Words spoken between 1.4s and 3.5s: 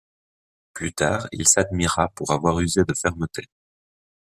s'admira pour avoir usé de fermeté.